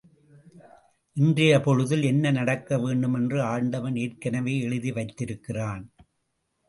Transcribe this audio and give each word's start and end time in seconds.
இன்றையப் 1.17 1.63
பொழுதில் 1.63 2.03
என்ன 2.03 2.31
நடக்க 2.31 2.79
வேண்டுமென்று 2.79 3.41
ஆண்டவன் 3.41 3.95
ஏற்கெனவே 3.95 4.59
எழுதி 4.59 4.91
வைத்திருக்கிறான். 4.91 5.93